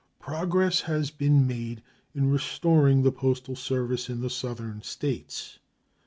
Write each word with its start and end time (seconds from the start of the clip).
Progress 0.19 0.81
has 0.81 1.11
been 1.11 1.45
made 1.45 1.83
in 2.15 2.31
restoring 2.31 3.03
the 3.03 3.11
postal 3.11 3.55
service 3.55 4.09
in 4.09 4.21
the 4.21 4.31
Southern 4.31 4.81
States. 4.81 5.59